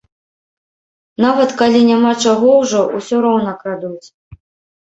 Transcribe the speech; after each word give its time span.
Нават 1.25 1.53
калі 1.59 1.79
няма 1.91 2.11
чаго 2.23 2.57
ўжо, 2.63 2.81
усё 3.01 3.15
роўна 3.27 3.51
крадуць. 3.61 4.07